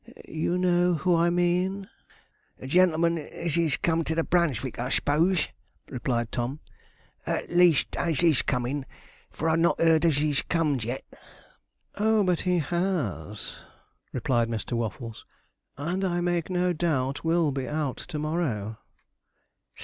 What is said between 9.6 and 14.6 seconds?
heard that he's com'd yet.' 'Oh, but he has,' replied